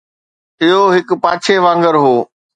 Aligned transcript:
اهو 0.61 0.81
هڪ 0.95 1.07
پاڇي 1.23 1.55
وانگر 1.63 1.95
هو 2.03 2.15